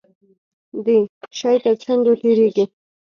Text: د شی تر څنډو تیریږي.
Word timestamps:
د 0.85 0.87
شی 1.37 1.55
تر 1.63 1.73
څنډو 1.83 2.13
تیریږي. 2.21 2.65